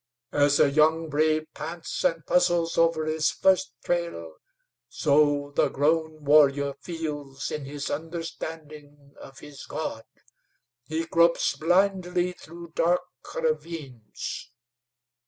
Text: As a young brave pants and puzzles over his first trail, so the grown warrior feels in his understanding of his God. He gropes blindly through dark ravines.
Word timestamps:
As 0.33 0.59
a 0.59 0.67
young 0.71 1.09
brave 1.09 1.45
pants 1.53 2.03
and 2.03 2.25
puzzles 2.25 2.75
over 2.75 3.05
his 3.05 3.29
first 3.29 3.73
trail, 3.85 4.33
so 4.89 5.51
the 5.55 5.69
grown 5.69 6.25
warrior 6.25 6.73
feels 6.81 7.51
in 7.51 7.65
his 7.65 7.87
understanding 7.91 9.13
of 9.19 9.37
his 9.37 9.67
God. 9.67 10.03
He 10.87 11.05
gropes 11.05 11.55
blindly 11.55 12.31
through 12.31 12.71
dark 12.73 13.01
ravines. 13.35 14.49